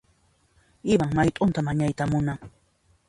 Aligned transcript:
Ivan 0.93 1.11
mayt'unta 1.15 1.59
mañayta 1.67 2.03
munan. 2.11 2.37